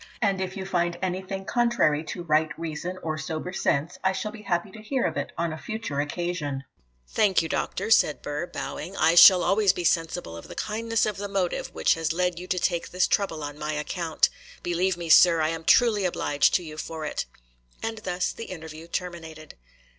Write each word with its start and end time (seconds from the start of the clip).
and 0.19 0.41
if 0.41 0.57
you 0.57 0.65
find 0.65 0.97
anything 0.99 1.45
contrary 1.45 2.03
to 2.03 2.23
right 2.23 2.49
reason 2.57 2.97
or 3.03 3.19
sober 3.19 3.53
sense, 3.53 3.99
I 4.03 4.13
shall 4.13 4.31
be 4.31 4.41
happy 4.41 4.71
to 4.71 4.81
hear 4.81 5.03
of 5.05 5.15
it 5.15 5.31
on 5.37 5.53
a 5.53 5.59
future 5.61 5.99
occasion.' 5.99 6.63
'Thank 7.07 7.43
you, 7.43 7.47
Doctor,' 7.47 7.91
said 7.91 8.23
Burr, 8.23 8.47
bowing, 8.47 8.97
'I 8.97 9.13
shall 9.13 9.43
always 9.43 9.73
be 9.73 9.83
sensible 9.83 10.35
of 10.35 10.47
the 10.47 10.55
kindness 10.55 11.05
of 11.05 11.17
the 11.17 11.27
motive 11.27 11.67
which 11.75 11.93
has 11.93 12.13
led 12.13 12.39
you 12.39 12.47
to 12.47 12.57
take 12.57 12.89
this 12.89 13.05
trouble 13.07 13.43
on 13.43 13.59
my 13.59 13.73
account. 13.73 14.29
Believe 14.63 14.97
me, 14.97 15.07
sir, 15.07 15.39
I 15.39 15.49
am 15.49 15.63
truly 15.63 16.05
obliged 16.05 16.55
to 16.55 16.63
you 16.63 16.79
for 16.79 17.05
it.' 17.05 17.27
And 17.83 17.99
thus 17.99 18.31
the 18.31 18.45
interview 18.45 18.87
terminated. 18.87 19.53